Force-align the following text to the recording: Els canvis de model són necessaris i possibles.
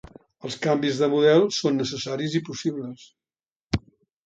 Els 0.47 0.55
canvis 0.63 1.01
de 1.01 1.09
model 1.15 1.45
són 1.59 1.77
necessaris 1.83 2.39
i 2.41 2.43
possibles. 2.51 3.07